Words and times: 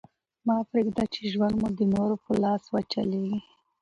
مه 0.45 0.55
پرېږده، 0.69 1.03
چي 1.13 1.21
ژوند 1.33 1.55
مو 1.61 1.67
د 1.77 1.79
نورو 1.93 2.15
په 2.23 2.31
لاس 2.43 2.63
وچلېږي. 2.73 3.39